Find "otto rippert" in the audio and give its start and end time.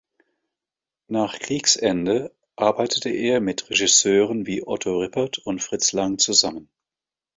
4.65-5.37